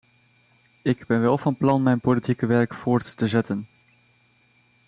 Ik 0.83 1.05
ben 1.07 1.21
wel 1.21 1.37
van 1.37 1.57
plan 1.57 1.83
mijn 1.83 1.99
politieke 1.99 2.45
werk 2.45 2.73
voort 2.73 3.17
te 3.17 3.27
zetten. 3.27 3.67